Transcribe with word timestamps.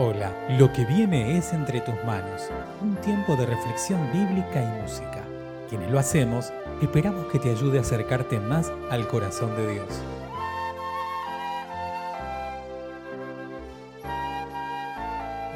Hola, 0.00 0.32
lo 0.50 0.72
que 0.72 0.84
viene 0.84 1.36
es 1.36 1.52
entre 1.52 1.80
tus 1.80 1.96
manos, 2.04 2.52
un 2.80 2.94
tiempo 3.00 3.34
de 3.34 3.46
reflexión 3.46 4.00
bíblica 4.12 4.62
y 4.62 4.80
música. 4.80 5.24
Quienes 5.68 5.90
lo 5.90 5.98
hacemos, 5.98 6.52
esperamos 6.80 7.26
que 7.32 7.40
te 7.40 7.50
ayude 7.50 7.78
a 7.78 7.80
acercarte 7.80 8.38
más 8.38 8.70
al 8.90 9.08
corazón 9.08 9.56
de 9.56 9.72
Dios. 9.72 9.88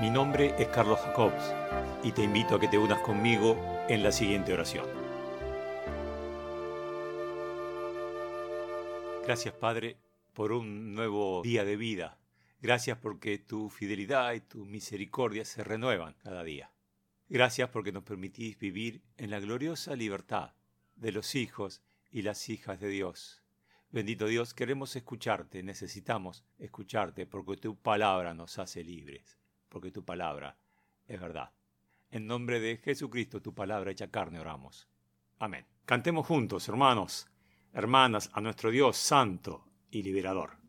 Mi 0.00 0.10
nombre 0.10 0.56
es 0.58 0.66
Carlos 0.66 0.98
Jacobs 0.98 1.54
y 2.02 2.10
te 2.10 2.24
invito 2.24 2.56
a 2.56 2.58
que 2.58 2.66
te 2.66 2.78
unas 2.78 2.98
conmigo 2.98 3.56
en 3.88 4.02
la 4.02 4.10
siguiente 4.10 4.52
oración. 4.52 4.86
Gracias 9.24 9.54
Padre 9.54 9.98
por 10.32 10.50
un 10.50 10.96
nuevo 10.96 11.42
día 11.44 11.64
de 11.64 11.76
vida 11.76 12.18
Gracias 12.62 12.96
porque 12.96 13.38
tu 13.38 13.68
fidelidad 13.70 14.34
y 14.34 14.40
tu 14.40 14.64
misericordia 14.64 15.44
se 15.44 15.64
renuevan 15.64 16.14
cada 16.22 16.44
día. 16.44 16.70
Gracias 17.28 17.68
porque 17.70 17.90
nos 17.90 18.04
permitís 18.04 18.56
vivir 18.56 19.02
en 19.16 19.30
la 19.30 19.40
gloriosa 19.40 19.96
libertad 19.96 20.52
de 20.94 21.10
los 21.10 21.34
hijos 21.34 21.82
y 22.12 22.22
las 22.22 22.48
hijas 22.48 22.78
de 22.78 22.86
Dios. 22.86 23.42
Bendito 23.90 24.26
Dios, 24.28 24.54
queremos 24.54 24.94
escucharte, 24.94 25.64
necesitamos 25.64 26.44
escucharte 26.56 27.26
porque 27.26 27.56
tu 27.56 27.74
palabra 27.74 28.32
nos 28.32 28.60
hace 28.60 28.84
libres, 28.84 29.40
porque 29.68 29.90
tu 29.90 30.04
palabra 30.04 30.56
es 31.08 31.20
verdad. 31.20 31.50
En 32.12 32.28
nombre 32.28 32.60
de 32.60 32.76
Jesucristo, 32.76 33.42
tu 33.42 33.52
palabra 33.52 33.90
hecha 33.90 34.08
carne, 34.08 34.38
oramos. 34.38 34.86
Amén. 35.40 35.66
Cantemos 35.84 36.28
juntos, 36.28 36.68
hermanos, 36.68 37.26
hermanas, 37.72 38.30
a 38.32 38.40
nuestro 38.40 38.70
Dios 38.70 38.96
santo 38.96 39.66
y 39.90 40.04
liberador. 40.04 40.61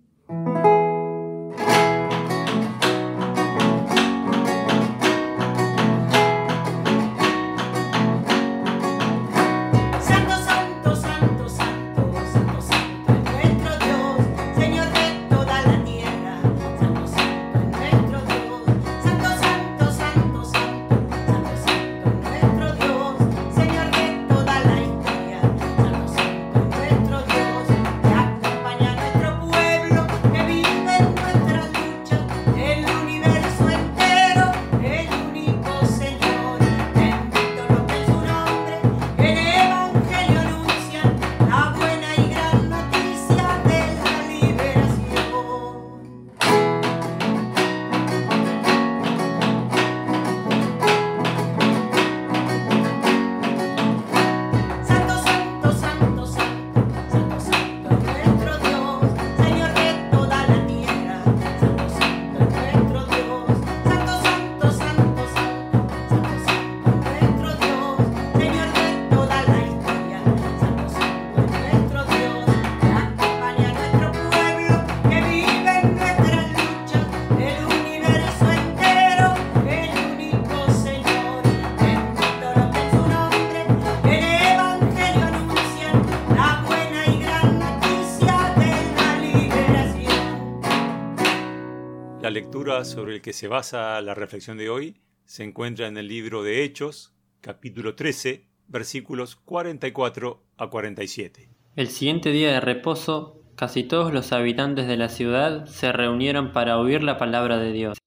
Lectura 92.34 92.84
sobre 92.84 93.14
el 93.16 93.22
que 93.22 93.32
se 93.32 93.48
basa 93.48 94.02
la 94.02 94.16
reflexión 94.16 94.58
de 94.58 94.70
hoy 94.70 94.98
se 95.24 95.44
encuentra 95.44 95.88
en 95.88 95.98
el 95.98 96.08
libro 96.08 96.42
de 96.42 96.64
Hechos, 96.64 97.14
capítulo 97.42 97.94
13, 97.94 98.48
versículos 98.68 99.36
44 99.36 100.44
a 100.58 100.70
47. 100.70 101.50
El 101.76 101.88
siguiente 101.90 102.32
día 102.32 102.52
de 102.52 102.60
reposo, 102.60 103.44
casi 103.56 103.84
todos 103.84 104.12
los 104.12 104.32
habitantes 104.32 104.88
de 104.88 104.98
la 104.98 105.10
ciudad 105.10 105.68
se 105.68 105.92
reunieron 105.92 106.54
para 106.54 106.80
oír 106.80 107.04
la 107.04 107.20
palabra 107.20 107.60
de 107.60 107.72
Dios. 107.72 108.00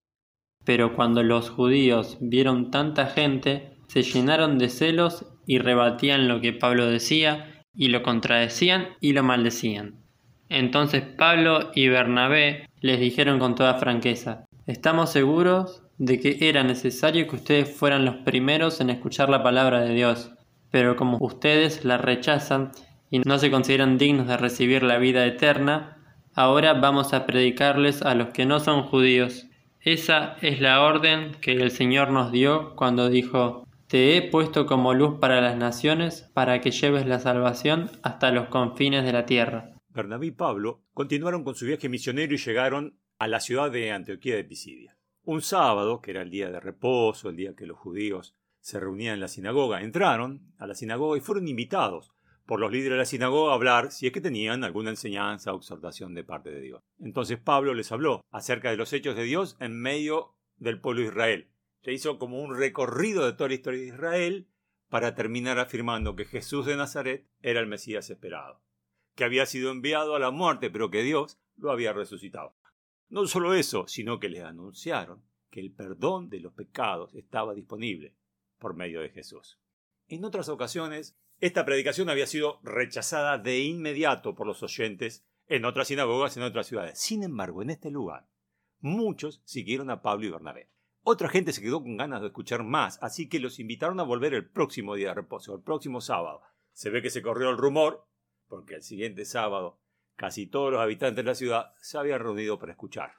Pero 0.65 0.97
cuando 0.97 1.23
los 1.23 1.49
judíos 1.49 2.19
vieron 2.21 2.73
tanta 2.73 3.07
gente, 3.07 3.77
se 3.87 4.03
llenaron 4.03 4.59
de 4.59 4.71
celos 4.71 5.25
y 5.47 5.59
rebatían 5.59 6.27
lo 6.27 6.41
que 6.41 6.53
Pablo 6.53 6.87
decía, 6.87 7.63
y 7.73 7.89
lo 7.89 8.03
contradecían 8.03 8.89
y 9.01 9.13
lo 9.13 9.23
maldecían. 9.23 10.06
Entonces 10.49 11.03
Pablo 11.03 11.71
y 11.75 11.89
Bernabé 11.89 12.69
les 12.81 13.01
dijeron 13.01 13.39
con 13.39 13.55
toda 13.55 13.75
franqueza, 13.75 14.45
estamos 14.67 15.11
seguros 15.11 15.83
de 15.99 16.21
que 16.21 16.49
era 16.49 16.63
necesario 16.63 17.27
que 17.27 17.37
ustedes 17.37 17.75
fueran 17.75 18.05
los 18.05 18.17
primeros 18.17 18.81
en 18.81 18.91
escuchar 18.91 19.29
la 19.29 19.43
palabra 19.43 19.81
de 19.81 19.95
Dios, 19.95 20.33
pero 20.71 20.97
como 20.97 21.19
ustedes 21.21 21.85
la 21.85 21.99
rechazan 21.99 22.73
y 23.11 23.21
no 23.21 23.39
se 23.39 23.51
consideran 23.51 23.99
dignos 23.99 24.27
de 24.27 24.37
recibir 24.37 24.83
la 24.83 24.99
vida 24.99 25.25
eterna, 25.27 25.99
ahora 26.35 26.75
vamos 26.75 27.15
a 27.15 27.27
predicarles 27.27 28.03
a 28.03 28.15
los 28.15 28.29
que 28.29 28.47
no 28.47 28.61
son 28.61 28.83
judíos. 28.83 29.47
Esa 29.81 30.37
es 30.43 30.61
la 30.61 30.83
orden 30.83 31.33
que 31.41 31.53
el 31.53 31.71
Señor 31.71 32.11
nos 32.11 32.33
dio 32.33 32.75
cuando 32.75 33.09
dijo, 33.09 33.65
Te 33.87 34.17
he 34.17 34.23
puesto 34.23 34.67
como 34.67 34.95
luz 34.95 35.19
para 35.21 35.41
las 35.41 35.57
naciones, 35.57 36.29
para 36.35 36.61
que 36.61 36.73
lleves 36.73 37.07
la 37.07 37.21
salvación 37.21 37.91
hasta 38.03 38.33
los 38.33 38.49
confines 38.49 39.05
de 39.05 39.13
la 39.13 39.27
tierra. 39.27 39.76
Bernabé 39.97 40.27
y 40.27 40.31
Pablo 40.31 40.83
continuaron 40.93 41.43
con 41.43 41.55
su 41.55 41.65
viaje 41.65 41.89
misionero 41.89 42.35
y 42.35 42.37
llegaron 42.37 42.99
a 43.19 43.27
la 43.29 43.41
ciudad 43.41 43.71
de 43.71 43.91
Antioquía 43.91 44.37
de 44.37 44.45
Pisidia. 44.45 44.99
Un 45.25 45.41
sábado, 45.41 46.03
que 46.03 46.11
era 46.11 46.21
el 46.21 46.31
día 46.31 46.51
de 46.51 46.61
reposo, 46.61 47.31
el 47.31 47.37
día 47.37 47.57
que 47.57 47.67
los 47.67 47.79
judíos 47.79 48.37
se 48.61 48.79
reunían 48.79 49.15
en 49.15 49.21
la 49.21 49.29
sinagoga, 49.29 49.81
entraron 49.81 50.53
a 50.59 50.67
la 50.67 50.75
sinagoga 50.75 51.17
y 51.17 51.23
fueron 51.23 51.49
invitados 51.49 52.13
por 52.45 52.61
los 52.61 52.71
líderes 52.71 52.93
de 52.93 52.99
la 52.99 53.05
sinagoga 53.07 53.53
a 53.53 53.55
hablar 53.55 53.91
si 53.91 54.07
es 54.07 54.13
que 54.13 54.21
tenían 54.21 54.65
alguna 54.65 54.91
enseñanza 54.91 55.53
o 55.53 55.57
exhortación 55.57 56.15
de 56.15 56.25
parte 56.25 56.51
de 56.51 56.61
Dios. 56.61 56.83
Entonces 57.01 57.39
Pablo 57.39 57.73
les 57.73 57.91
habló 57.91 58.21
acerca 58.31 58.71
de 58.71 58.77
los 58.77 58.93
hechos 58.93 59.17
de 59.17 59.25
Dios 59.25 59.57
en 59.61 59.81
medio 59.81 60.35
del 60.59 60.79
pueblo 60.79 61.01
de 61.01 61.09
Israel. 61.09 61.51
Se 61.83 61.93
hizo 61.93 62.19
como 62.19 62.41
un 62.43 62.55
recorrido 62.55 63.25
de 63.25 63.33
toda 63.33 63.49
la 63.49 63.55
historia 63.55 63.81
de 63.81 63.87
Israel 63.89 64.49
para 64.89 65.15
terminar 65.15 65.59
afirmando 65.59 66.15
que 66.15 66.27
Jesús 66.27 66.67
de 66.67 66.77
Nazaret 66.77 67.27
era 67.41 67.61
el 67.61 67.67
Mesías 67.67 68.11
esperado 68.11 68.61
que 69.17 69.25
había 69.25 69.47
sido 69.47 69.73
enviado 69.73 70.15
a 70.15 70.21
la 70.21 70.31
muerte, 70.31 70.71
pero 70.71 70.91
que 70.91 71.03
Dios 71.03 71.41
lo 71.57 71.73
había 71.73 71.93
resucitado. 71.93 72.55
No 73.09 73.27
solo 73.27 73.55
eso, 73.55 73.89
sino 73.89 74.21
que 74.21 74.29
les 74.29 74.45
anunciaron 74.45 75.25
que 75.51 75.61
el 75.61 75.73
perdón 75.73 76.29
de 76.29 76.41
los 76.41 76.53
pecados 76.53 77.15
estaba 77.15 77.55
disponible 77.55 78.15
por 78.59 78.75
medio 78.75 79.01
de 79.01 79.11
Jesús. 79.11 79.59
En 80.07 80.25
otras 80.25 80.49
ocasiones, 80.49 81.17
esta 81.41 81.65
predicación 81.65 82.09
había 82.11 82.27
sido 82.27 82.61
rechazada 82.63 83.39
de 83.39 83.61
inmediato 83.61 84.35
por 84.35 84.47
los 84.47 84.63
oyentes 84.63 85.25
en 85.49 85.65
otras 85.65 85.89
sinagogas 85.89 86.37
en 86.37 86.43
otras 86.43 86.67
ciudades. 86.67 86.99
Sin 86.99 87.23
embargo, 87.23 87.63
en 87.63 87.71
este 87.71 87.91
lugar, 87.91 88.29
muchos 88.81 89.41
siguieron 89.45 89.91
a 89.91 90.03
Pablo 90.03 90.27
y 90.27 90.31
Bernabé. 90.31 90.71
Otra 91.03 91.29
gente 91.29 91.53
se 91.53 91.63
quedó 91.63 91.83
con 91.83 91.97
ganas 91.97 92.21
de 92.21 92.29
escuchar 92.29 92.65
más, 92.65 92.99
así 93.01 93.29
que 93.29 93.39
los 93.39 93.61
invitaron 93.61 94.01
a 94.01 94.05
volver 94.05 94.35
el 94.35 94.49
próximo 94.49 94.97
día 94.97 95.09
de 95.09 95.15
reposo, 95.15 95.55
el 95.55 95.63
próximo 95.63 96.01
sábado. 96.01 96.43
Se 96.73 96.91
ve 96.91 97.01
que 97.01 97.11
se 97.11 97.23
corrió 97.23 97.49
el 97.51 97.57
rumor 97.57 98.07
porque 98.49 98.75
el 98.75 98.83
siguiente 98.83 99.25
sábado 99.25 99.81
casi 100.17 100.47
todos 100.47 100.73
los 100.73 100.81
habitantes 100.81 101.17
de 101.17 101.31
la 101.31 101.35
ciudad 101.35 101.75
se 101.81 101.99
habían 101.99 102.21
reunido 102.21 102.59
para 102.59 102.73
escuchar. 102.73 103.13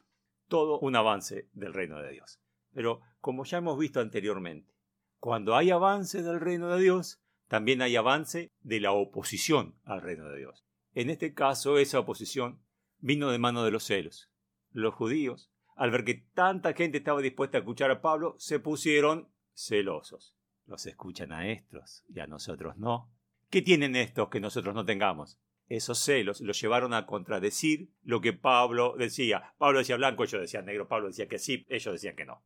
Todo 0.47 0.79
un 0.79 0.95
avance 0.95 1.49
del 1.53 1.73
reino 1.73 2.01
de 2.01 2.11
Dios. 2.11 2.41
Pero, 2.73 3.01
como 3.19 3.43
ya 3.43 3.59
hemos 3.59 3.77
visto 3.77 3.99
anteriormente, 3.99 4.73
cuando 5.19 5.55
hay 5.55 5.71
avance 5.71 6.21
del 6.21 6.39
reino 6.39 6.69
de 6.69 6.81
Dios, 6.81 7.21
también 7.47 7.81
hay 7.81 7.95
avance 7.95 8.51
de 8.61 8.79
la 8.79 8.91
oposición 8.91 9.79
al 9.83 10.01
reino 10.01 10.27
de 10.29 10.37
Dios. 10.37 10.65
En 10.93 11.09
este 11.09 11.33
caso, 11.33 11.77
esa 11.77 11.99
oposición 11.99 12.61
vino 12.99 13.31
de 13.31 13.39
mano 13.39 13.63
de 13.63 13.71
los 13.71 13.83
celos. 13.83 14.29
Los 14.71 14.93
judíos, 14.93 15.51
al 15.75 15.91
ver 15.91 16.03
que 16.03 16.25
tanta 16.33 16.73
gente 16.73 16.97
estaba 16.97 17.21
dispuesta 17.21 17.57
a 17.57 17.61
escuchar 17.61 17.91
a 17.91 18.01
Pablo, 18.01 18.35
se 18.37 18.59
pusieron 18.59 19.31
celosos. 19.53 20.35
Los 20.65 20.85
escuchan 20.85 21.31
a 21.31 21.49
estos 21.49 22.03
y 22.09 22.19
a 22.19 22.27
nosotros 22.27 22.77
no. 22.77 23.11
¿Qué 23.49 23.61
tienen 23.61 23.95
estos 23.95 24.29
que 24.29 24.39
nosotros 24.39 24.75
no 24.75 24.85
tengamos? 24.85 25.39
esos 25.69 25.99
celos 25.99 26.41
los 26.41 26.59
llevaron 26.59 26.93
a 26.93 27.05
contradecir 27.05 27.91
lo 28.03 28.21
que 28.21 28.33
Pablo 28.33 28.95
decía. 28.97 29.53
Pablo 29.57 29.79
decía 29.79 29.97
blanco, 29.97 30.23
ellos 30.23 30.41
decían 30.41 30.65
negro, 30.65 30.87
Pablo 30.87 31.07
decía 31.07 31.27
que 31.27 31.39
sí, 31.39 31.65
ellos 31.69 31.93
decían 31.93 32.15
que 32.15 32.25
no. 32.25 32.43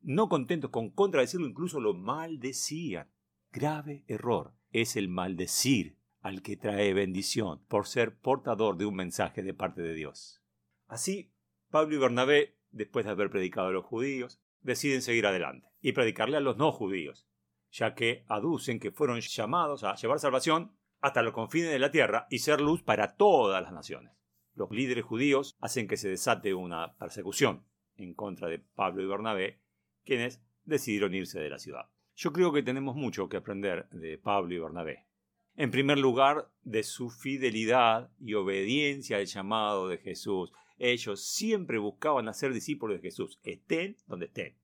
No 0.00 0.28
contentos 0.28 0.70
con 0.70 0.90
contradecirlo, 0.90 1.46
incluso 1.46 1.80
lo 1.80 1.94
maldecían. 1.94 3.10
Grave 3.50 4.04
error 4.06 4.54
es 4.70 4.96
el 4.96 5.08
maldecir 5.08 5.96
al 6.20 6.42
que 6.42 6.56
trae 6.56 6.92
bendición 6.92 7.64
por 7.68 7.86
ser 7.86 8.18
portador 8.18 8.76
de 8.76 8.86
un 8.86 8.94
mensaje 8.94 9.42
de 9.42 9.54
parte 9.54 9.82
de 9.82 9.94
Dios. 9.94 10.42
Así, 10.86 11.32
Pablo 11.70 11.94
y 11.94 11.98
Bernabé, 11.98 12.58
después 12.70 13.06
de 13.06 13.12
haber 13.12 13.30
predicado 13.30 13.68
a 13.68 13.72
los 13.72 13.84
judíos, 13.84 14.40
deciden 14.60 15.02
seguir 15.02 15.26
adelante 15.26 15.68
y 15.80 15.92
predicarle 15.92 16.36
a 16.36 16.40
los 16.40 16.58
no 16.58 16.70
judíos, 16.70 17.26
ya 17.70 17.94
que 17.94 18.24
aducen 18.28 18.80
que 18.80 18.90
fueron 18.90 19.20
llamados 19.20 19.84
a 19.84 19.94
llevar 19.94 20.18
salvación 20.18 20.72
hasta 21.00 21.22
los 21.22 21.32
confines 21.32 21.70
de 21.70 21.78
la 21.78 21.90
tierra 21.90 22.26
y 22.30 22.40
ser 22.40 22.60
luz 22.60 22.82
para 22.82 23.16
todas 23.16 23.62
las 23.62 23.72
naciones. 23.72 24.12
Los 24.54 24.70
líderes 24.70 25.04
judíos 25.04 25.56
hacen 25.60 25.86
que 25.86 25.96
se 25.96 26.08
desate 26.08 26.54
una 26.54 26.96
persecución 26.96 27.64
en 27.96 28.14
contra 28.14 28.48
de 28.48 28.58
Pablo 28.58 29.02
y 29.02 29.06
Bernabé, 29.06 29.60
quienes 30.04 30.42
decidieron 30.64 31.14
irse 31.14 31.40
de 31.40 31.50
la 31.50 31.58
ciudad. 31.58 31.90
Yo 32.16 32.32
creo 32.32 32.52
que 32.52 32.62
tenemos 32.62 32.96
mucho 32.96 33.28
que 33.28 33.36
aprender 33.36 33.88
de 33.90 34.18
Pablo 34.18 34.54
y 34.54 34.58
Bernabé. 34.58 35.06
En 35.54 35.70
primer 35.70 35.98
lugar, 35.98 36.50
de 36.62 36.82
su 36.82 37.10
fidelidad 37.10 38.10
y 38.20 38.34
obediencia 38.34 39.16
al 39.16 39.26
llamado 39.26 39.88
de 39.88 39.98
Jesús. 39.98 40.52
Ellos 40.78 41.24
siempre 41.24 41.78
buscaban 41.78 42.28
hacer 42.28 42.52
discípulos 42.52 42.96
de 42.96 43.02
Jesús, 43.02 43.40
estén 43.42 43.96
donde 44.06 44.26
estén. 44.26 44.56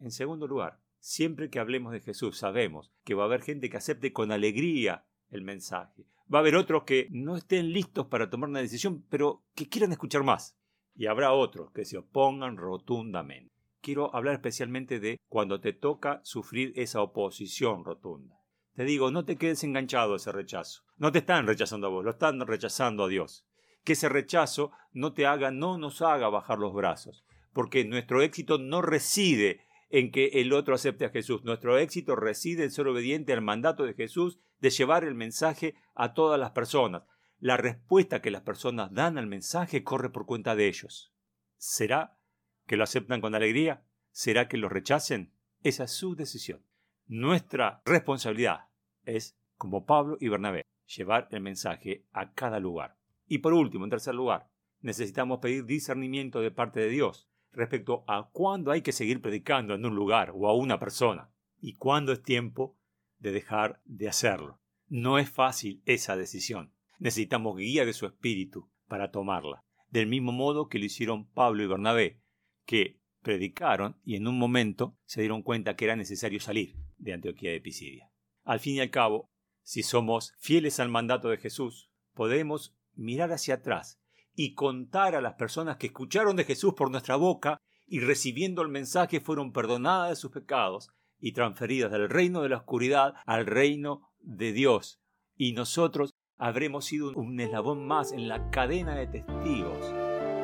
En 0.00 0.10
segundo 0.10 0.46
lugar, 0.46 0.80
siempre 0.98 1.50
que 1.50 1.58
hablemos 1.58 1.92
de 1.92 2.00
Jesús 2.00 2.38
sabemos 2.38 2.92
que 3.04 3.14
va 3.14 3.24
a 3.24 3.26
haber 3.26 3.42
gente 3.42 3.70
que 3.70 3.76
acepte 3.76 4.12
con 4.12 4.32
alegría 4.32 5.04
el 5.30 5.42
mensaje. 5.42 6.06
Va 6.32 6.38
a 6.38 6.40
haber 6.40 6.56
otros 6.56 6.84
que 6.84 7.08
no 7.10 7.36
estén 7.36 7.72
listos 7.72 8.06
para 8.06 8.28
tomar 8.28 8.50
una 8.50 8.60
decisión, 8.60 9.04
pero 9.08 9.44
que 9.54 9.68
quieran 9.68 9.92
escuchar 9.92 10.22
más. 10.22 10.58
Y 10.94 11.06
habrá 11.06 11.32
otros 11.32 11.70
que 11.72 11.84
se 11.84 11.98
opongan 11.98 12.56
rotundamente. 12.56 13.54
Quiero 13.80 14.14
hablar 14.14 14.34
especialmente 14.34 15.00
de 15.00 15.18
cuando 15.28 15.60
te 15.60 15.72
toca 15.72 16.20
sufrir 16.24 16.72
esa 16.76 17.00
oposición 17.00 17.84
rotunda. 17.84 18.36
Te 18.74 18.84
digo, 18.84 19.10
no 19.10 19.24
te 19.24 19.36
quedes 19.36 19.64
enganchado 19.64 20.12
a 20.12 20.16
ese 20.16 20.32
rechazo. 20.32 20.82
No 20.98 21.10
te 21.12 21.20
están 21.20 21.46
rechazando 21.46 21.86
a 21.86 21.90
vos, 21.90 22.04
lo 22.04 22.10
están 22.10 22.40
rechazando 22.46 23.04
a 23.04 23.08
Dios. 23.08 23.46
Que 23.84 23.94
ese 23.94 24.08
rechazo 24.08 24.72
no 24.92 25.14
te 25.14 25.26
haga, 25.26 25.50
no 25.50 25.78
nos 25.78 26.02
haga 26.02 26.28
bajar 26.28 26.58
los 26.58 26.74
brazos, 26.74 27.24
porque 27.52 27.84
nuestro 27.84 28.20
éxito 28.20 28.58
no 28.58 28.82
reside 28.82 29.62
en 29.90 30.10
que 30.10 30.26
el 30.34 30.52
otro 30.52 30.74
acepte 30.74 31.04
a 31.04 31.10
Jesús. 31.10 31.44
Nuestro 31.44 31.78
éxito 31.78 32.16
reside 32.16 32.64
en 32.64 32.70
ser 32.70 32.86
obediente 32.88 33.32
al 33.32 33.42
mandato 33.42 33.84
de 33.84 33.94
Jesús 33.94 34.38
de 34.60 34.70
llevar 34.70 35.04
el 35.04 35.14
mensaje 35.14 35.74
a 35.94 36.14
todas 36.14 36.38
las 36.38 36.50
personas. 36.50 37.02
La 37.38 37.56
respuesta 37.56 38.20
que 38.20 38.30
las 38.30 38.42
personas 38.42 38.92
dan 38.92 39.16
al 39.18 39.26
mensaje 39.26 39.84
corre 39.84 40.10
por 40.10 40.26
cuenta 40.26 40.56
de 40.56 40.68
ellos. 40.68 41.14
¿Será 41.56 42.18
que 42.66 42.76
lo 42.76 42.84
aceptan 42.84 43.20
con 43.20 43.34
alegría? 43.34 43.84
¿Será 44.10 44.48
que 44.48 44.56
lo 44.56 44.68
rechacen? 44.68 45.32
Esa 45.62 45.84
es 45.84 45.92
su 45.92 46.14
decisión. 46.16 46.62
Nuestra 47.06 47.82
responsabilidad 47.84 48.68
es, 49.04 49.38
como 49.56 49.86
Pablo 49.86 50.18
y 50.20 50.28
Bernabé, 50.28 50.62
llevar 50.86 51.28
el 51.30 51.40
mensaje 51.40 52.04
a 52.12 52.32
cada 52.32 52.60
lugar. 52.60 52.96
Y 53.26 53.38
por 53.38 53.54
último, 53.54 53.84
en 53.84 53.90
tercer 53.90 54.14
lugar, 54.14 54.50
necesitamos 54.80 55.38
pedir 55.38 55.64
discernimiento 55.64 56.40
de 56.40 56.50
parte 56.50 56.80
de 56.80 56.88
Dios 56.88 57.28
respecto 57.52 58.04
a 58.06 58.30
cuándo 58.32 58.70
hay 58.70 58.82
que 58.82 58.92
seguir 58.92 59.20
predicando 59.20 59.74
en 59.74 59.84
un 59.84 59.94
lugar 59.94 60.32
o 60.34 60.48
a 60.48 60.54
una 60.54 60.78
persona 60.78 61.30
y 61.60 61.74
cuándo 61.74 62.12
es 62.12 62.22
tiempo 62.22 62.76
de 63.18 63.32
dejar 63.32 63.80
de 63.84 64.08
hacerlo. 64.08 64.60
No 64.86 65.18
es 65.18 65.28
fácil 65.28 65.82
esa 65.84 66.16
decisión. 66.16 66.72
Necesitamos 66.98 67.56
guía 67.56 67.84
de 67.84 67.92
su 67.92 68.06
espíritu 68.06 68.70
para 68.86 69.10
tomarla. 69.10 69.64
Del 69.90 70.06
mismo 70.06 70.32
modo 70.32 70.68
que 70.68 70.78
lo 70.78 70.84
hicieron 70.84 71.26
Pablo 71.30 71.62
y 71.62 71.66
Bernabé, 71.66 72.20
que 72.64 73.00
predicaron 73.22 73.96
y 74.04 74.16
en 74.16 74.26
un 74.26 74.38
momento 74.38 74.96
se 75.04 75.20
dieron 75.20 75.42
cuenta 75.42 75.76
que 75.76 75.84
era 75.84 75.96
necesario 75.96 76.40
salir 76.40 76.76
de 76.96 77.12
Antioquía 77.12 77.50
de 77.50 77.60
Pisidia. 77.60 78.10
Al 78.44 78.60
fin 78.60 78.76
y 78.76 78.80
al 78.80 78.90
cabo, 78.90 79.30
si 79.62 79.82
somos 79.82 80.34
fieles 80.38 80.80
al 80.80 80.88
mandato 80.88 81.28
de 81.28 81.38
Jesús, 81.38 81.90
podemos 82.14 82.74
mirar 82.94 83.32
hacia 83.32 83.54
atrás 83.54 84.00
y 84.38 84.54
contar 84.54 85.16
a 85.16 85.20
las 85.20 85.34
personas 85.34 85.78
que 85.78 85.88
escucharon 85.88 86.36
de 86.36 86.44
Jesús 86.44 86.72
por 86.74 86.92
nuestra 86.92 87.16
boca 87.16 87.60
y 87.88 87.98
recibiendo 87.98 88.62
el 88.62 88.68
mensaje 88.68 89.20
fueron 89.20 89.52
perdonadas 89.52 90.10
de 90.10 90.16
sus 90.16 90.30
pecados 90.30 90.92
y 91.18 91.32
transferidas 91.32 91.90
del 91.90 92.08
reino 92.08 92.42
de 92.42 92.50
la 92.50 92.58
oscuridad 92.58 93.14
al 93.26 93.46
reino 93.46 94.12
de 94.20 94.52
Dios. 94.52 95.00
Y 95.34 95.54
nosotros 95.54 96.12
habremos 96.36 96.84
sido 96.84 97.10
un 97.16 97.40
eslabón 97.40 97.84
más 97.84 98.12
en 98.12 98.28
la 98.28 98.48
cadena 98.50 98.94
de 98.94 99.08
testigos 99.08 99.92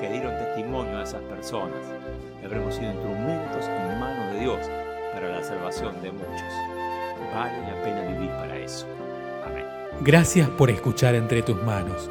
que 0.01 0.11
dieron 0.11 0.35
testimonio 0.39 0.99
a 0.99 1.05
esas 1.05 1.23
personas. 1.23 1.79
Y 2.43 2.47
habremos 2.47 2.75
sido 2.75 2.91
instrumentos 2.91 3.65
en 3.65 4.01
manos 4.01 4.35
de 4.35 4.41
Dios 4.41 4.59
para 5.13 5.31
la 5.31 5.45
salvación 5.45 6.03
de 6.03 6.11
muchos. 6.11 6.53
Vale 7.33 7.61
la 7.61 7.81
pena 7.85 8.13
vivir 8.13 8.31
para 8.31 8.59
eso. 8.59 8.89
Amén. 9.47 9.65
Gracias 10.01 10.49
por 10.51 10.69
escuchar 10.69 11.15
Entre 11.15 11.45
tus 11.45 11.63
manos, 11.63 12.11